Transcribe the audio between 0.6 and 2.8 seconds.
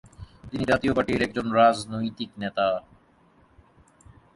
জাতীয় পার্টি’র একজন রাজনৈতিক নেতা।